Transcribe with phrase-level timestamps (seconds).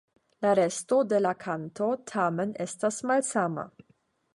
[0.45, 3.73] La resto de la kanto, tamen, estas malsama.